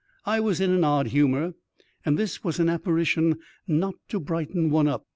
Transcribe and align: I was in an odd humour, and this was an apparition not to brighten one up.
I 0.25 0.39
was 0.39 0.59
in 0.59 0.71
an 0.71 0.83
odd 0.83 1.09
humour, 1.09 1.53
and 2.03 2.17
this 2.17 2.43
was 2.43 2.57
an 2.59 2.69
apparition 2.69 3.37
not 3.67 3.93
to 4.09 4.19
brighten 4.19 4.71
one 4.71 4.87
up. 4.87 5.05